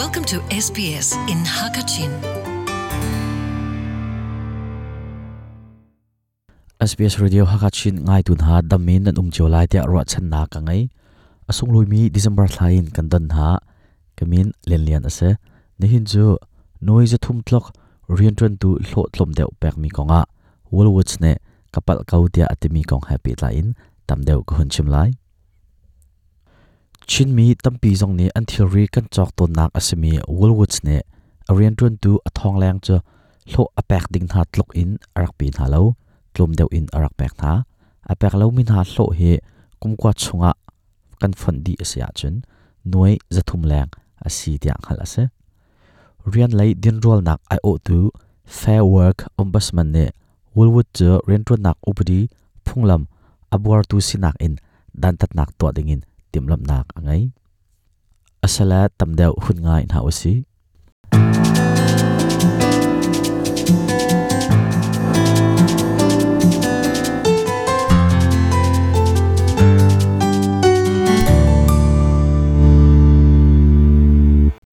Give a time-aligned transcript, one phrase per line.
[0.00, 2.08] Welcome to SBS in Hakachin.
[6.80, 10.60] SBS Radio Hakachin ngai tun ha damin an um lai tia ro chan na ka
[10.60, 10.88] ngai
[11.50, 13.50] asung loi mi December thlain kan dan ha
[14.16, 15.36] kamin len lian ase
[15.78, 16.24] ni hin chu
[16.80, 17.66] noi za thum tlok
[18.18, 20.20] rian tran tu hlo tlom deu pek mi konga
[20.72, 21.32] Woolwoods ne
[21.74, 23.68] kapal kau tia atimi kong happy line
[24.08, 25.10] tam deu ko hun chim lai
[27.10, 30.96] chin mi tampi zong ni an theory kan chok to nak asemi Woolwoods ne
[31.50, 32.96] arian tun tu athong lang chu
[33.50, 35.82] hlo apek ding tha tlok in arak pin halo
[36.34, 37.52] tlom deu in arak pek tha.
[38.12, 39.32] Apek lo min ha lo he
[39.80, 40.52] kumkwa chunga
[41.20, 42.34] kan fon di asia chun.
[42.90, 43.90] Nuai zathum lang
[44.26, 45.24] asi dia khal ase.
[46.32, 47.98] Rian lai din rol nak i o tu
[48.58, 50.04] fair work ombudsman ne
[50.54, 52.20] woolwood cho rian tun nak upadi
[52.66, 53.02] phunglam
[53.54, 54.54] abwar tu sinak in
[55.00, 55.66] dan tat nak to
[56.32, 57.22] dingin nạc nak angai
[58.46, 60.34] asala tamdeu hun ngai na osi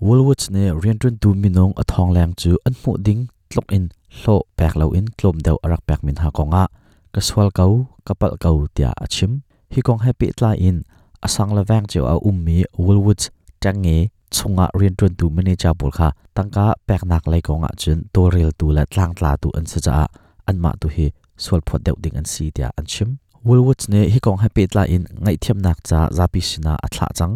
[0.00, 4.36] Woolwoods ne rientun tu minong a thong lang chu an mu ding tlok in hlo
[4.56, 6.64] pek lo in tlom deu arak pek min ha konga
[7.12, 7.72] ka swal kau
[8.06, 9.32] kapal kau tia achim
[9.72, 10.76] hi kong happy tla in
[11.26, 13.24] asang la vang chu a ummi Woolwoods
[13.62, 18.50] changi chunga rientun tu manager bul kha tangka pek nak lai konga chun to rel
[18.58, 20.06] tu la tlang tla tu an sa cha
[20.48, 21.06] an ma tu hi
[21.44, 23.08] sol phot deu ding an si tia an chim
[23.46, 27.06] Woolwoods ne hi kong happy tla in ngai thiam nak cha zapi sina a thla
[27.18, 27.34] chang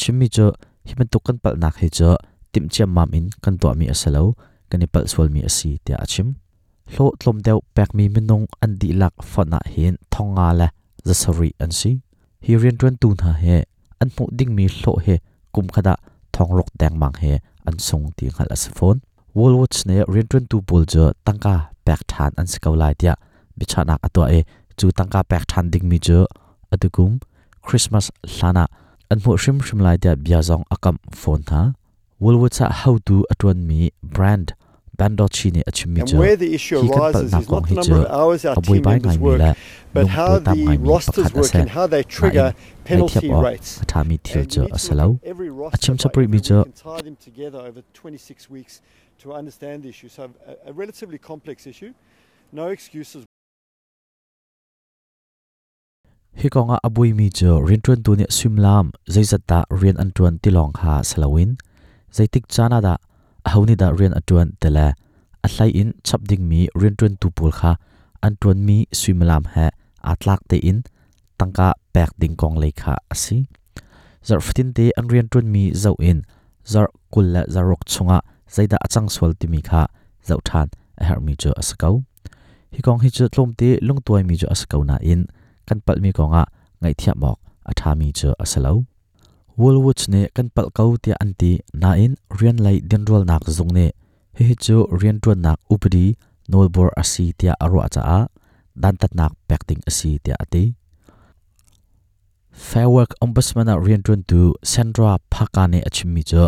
[0.00, 0.46] chim mi cho
[0.86, 2.16] hi man tukan pal nak he cho
[2.52, 4.22] tim chiam mam in kan to mi asalo
[4.70, 6.28] kani pal sol mi asi tia chim,
[6.92, 10.68] hlo tlom deu pek mi minung an di lak fona ah hin thonga la
[11.06, 11.90] zasari an si
[12.44, 13.56] hi rian tron tu na he.
[14.00, 15.18] An mu ding mi hlo he.
[15.54, 15.94] Kum khada
[16.32, 17.32] thong rok dang mang he.
[17.66, 19.00] An sung ti ngal as phone.
[19.34, 21.54] Wall watch ne rian tron tu bol jo tangka
[21.86, 23.14] pek than an sikau lai tia.
[23.58, 24.40] Bichana atwa e.
[24.76, 26.26] Chu tangka pek than ding mi jo
[26.72, 27.20] atukum
[27.62, 28.10] christmas
[28.40, 28.66] lana
[29.10, 31.60] an mu shrim shrim lai dia bia zong akam phone tha
[32.22, 34.54] woolwoods a how to atwan mi brand
[34.96, 38.78] bando chi ne achim mi And jo hi kan pal na kong not hi abui
[38.78, 39.54] team bai ngai mi la
[39.92, 42.54] but how the rosters work and how they trigger
[42.84, 43.80] penalty rates.
[43.82, 48.80] atha mi thil every roster achim chapri mi and tie them together over 26 weeks
[49.22, 50.08] to understand the issue.
[50.08, 51.92] So a, a relatively complex issue.
[52.52, 53.24] No excuses.
[56.42, 60.72] hi konga abui mi cho rin tron tu ne swimlam zaizata rian an tuan tilong
[60.82, 61.50] ha salawin
[62.18, 62.94] zaitik chana da
[63.48, 64.86] ahoni da rian atuan tele
[65.46, 67.72] a hlai in chap ding mi rin tron tu pul kha
[68.24, 69.66] an tuan mi swimlam ha
[70.12, 70.78] atlak te in
[71.38, 73.38] tangka pek ding kong le kha asi
[74.26, 76.18] zar fitin te an rian tron mi zau in
[76.72, 78.18] zar kul la zarok chunga
[78.54, 79.82] zaida achang swal ti mi kha
[80.28, 80.68] zau than
[81.00, 81.94] a her mi cho asakau
[82.74, 85.20] hi kong hi chu tlom te lung tuai mi cho asakau na in
[85.66, 86.42] kan pal mi konga
[86.80, 87.38] ngai thia mok
[87.70, 88.72] atha mi chu asalo
[89.60, 93.72] woolwoods ne kan pal kau tia anti na in rian lai din rol nak zung
[93.76, 93.86] ne
[94.36, 96.04] he hi chu rian tuan nak upadi
[96.50, 98.20] nolbor asi tia aro acha a
[98.82, 100.64] dan tat nak pekting asi tia ati
[102.66, 104.40] fair work ombudsman a rian tuan tu
[104.72, 106.44] sandra phakane achimi chu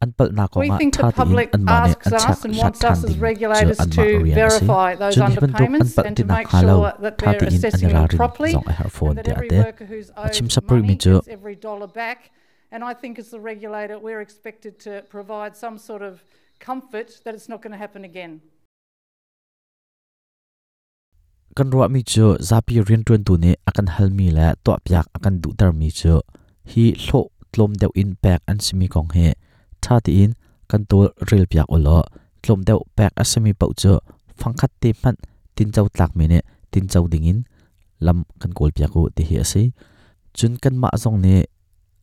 [0.00, 5.10] We think ko public asks an and an us as regulators to verify an ma
[5.10, 6.76] rian si chu ni ban duk an bat tina khalo
[7.22, 10.46] thatin an ra rin zong a har phone a chim
[10.86, 10.98] mi
[12.70, 16.22] And I think as the regulator, we're expected to provide some sort of
[16.60, 18.40] comfort that it's not going to happen again.
[21.58, 25.42] kan ruah mi chu zapi rian tuen tu ne akan hal la to piak akan
[25.42, 26.20] du tar mi chu
[26.70, 28.14] hi hlo tlom in
[28.46, 29.34] an simi kong he
[29.82, 30.32] tha ti in,
[30.70, 31.98] kan tol rel pyak olo
[32.42, 33.92] tlom deuh pek asami pau chu
[34.40, 35.16] phangkhat ti man,
[35.56, 36.40] tin chau tlak mi ne,
[36.72, 37.38] tin chau ding in,
[38.00, 39.62] lam kan kol pyak ko ti hi ase
[40.36, 41.34] chun kan ma zong ne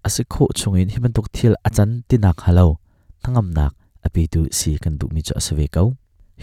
[0.07, 2.67] ase kho chungin himan tuk thil achan tinak halo
[3.23, 3.71] thangam nak
[4.05, 5.87] api tu si kan du mi chu asave kau.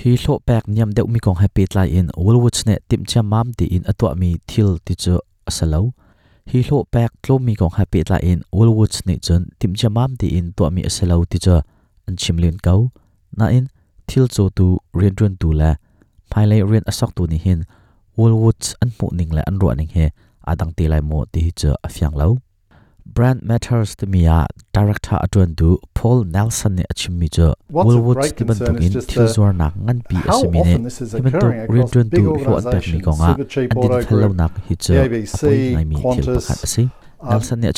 [0.01, 3.47] Hi hlo pek niam deuh mi kong happy tla in woolwoods ne tim cha mam
[3.59, 5.15] ti in atwa mi thil ti chu
[5.49, 5.81] asalo
[6.50, 10.27] hi hlo pek tlo mi kong happy la in woolwoods ni chun tim cha ti
[10.39, 11.62] in to mi selo ti cha.
[12.06, 12.91] An chimlin kau.
[13.39, 13.67] Na in
[14.09, 15.71] thil cho tu rin run tu la.
[16.31, 17.61] Phai rian asok tu ni hin.
[18.17, 20.11] Woolwoods an mu ning la an ro ning he.
[20.50, 22.27] Adang ti lai mo ti hi chu afyang lo
[23.05, 25.55] Brand Matters to Mia uh, director atun
[25.95, 26.85] Paul Nelson ni
[27.71, 32.57] Woolwood Stephen Tungin thil nak ngan pi asimi ne Stephen Tung rin tun tu lo
[32.57, 33.77] an pek mi konga uh, an
[37.21, 37.69] um, Nelson ni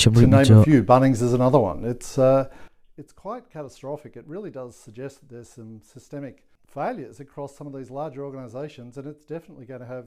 [0.83, 1.85] Bunnings is another one.
[1.85, 2.49] It's uh,
[2.97, 4.17] it's quite catastrophic.
[4.17, 8.99] It really does suggest that there's some systemic failures across some of these larger organizations
[8.99, 10.07] and it's definitely going to have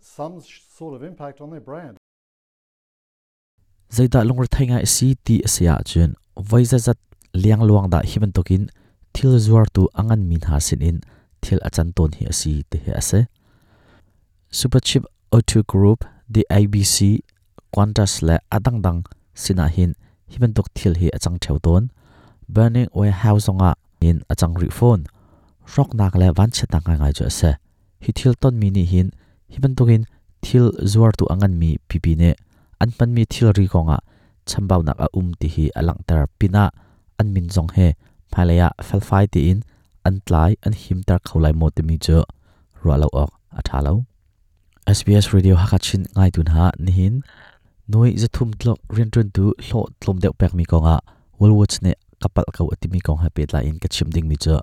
[0.00, 1.99] some sort of impact on their brand.
[3.90, 6.14] Zaida lungur thainga si ti sia chun
[6.48, 6.98] voiza zat
[7.42, 8.62] liang luang da himan tokin
[9.14, 10.98] thil zuar tu angan min ha sin in
[11.42, 13.20] thil achan ton hi asi te he ase
[14.58, 15.02] superchip
[15.36, 15.98] o2 group
[16.34, 16.96] the abc
[17.74, 19.00] qantas la adang dang
[19.42, 19.90] sina hin
[20.32, 21.82] himan tok thil hi achang theu ton
[22.54, 23.70] burning warehouse nga
[24.08, 25.02] in achang ri phone
[25.74, 27.50] rock nak le van che tang ngai jo ase
[28.04, 29.08] hi thil ton mi ni hin
[29.52, 30.02] himan tokin
[30.44, 32.30] thil zuar tu angan mi pipi ne
[32.82, 33.98] an pan mi thil ri konga
[34.48, 36.64] chambau nak a um ti hi alang tar pina
[37.20, 37.88] an min zong he
[38.32, 39.58] phalaya falfai ti in
[40.08, 42.18] an tlai an him tar khawlai mo te mi cho
[42.82, 43.94] ro lo ok a tha lo
[44.98, 47.14] SBS radio hakachin ngai tun ha nihin
[47.92, 50.96] noi za thum tlok rian tun tu hlo tlom deuh pek mi konga
[51.38, 51.92] wolwatch ne
[52.22, 54.54] kapal kau atimi kong ha pet la in ka chim ding mi cho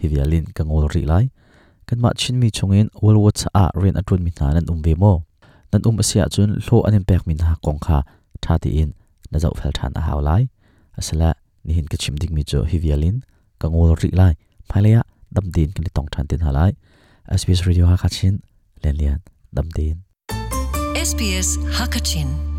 [0.00, 1.24] hivialin ka ngol ri lai
[1.86, 4.32] kan ma chin mi chungin wolwatch a rian atun mi
[5.70, 7.98] นันอุ้มเสียจนโลอันเป็นมินหากองคา
[8.44, 8.88] ท่าที่อิน
[9.32, 10.30] นั่าจะเฟลทันอาหาวไล
[10.96, 11.24] อาศัย
[11.66, 13.16] นี่เห็นกระชิมดิ้งมิจฮิวิลิน
[13.62, 14.22] กังวลริไล
[14.70, 15.04] ภายเลยะ
[15.36, 16.60] ดำดินกันในตองทันตินหาไล
[17.40, 18.34] SBS Radio Hakachin
[18.80, 19.18] เลียนเลียน
[19.56, 19.96] ดำดิน
[21.08, 22.55] SBS Hakachin